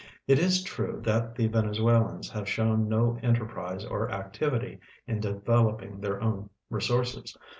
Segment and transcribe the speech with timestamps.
[0.25, 6.01] It is true that the Venezuelans have shown no enterprise or activity in develop ing
[6.01, 7.37] their own resources.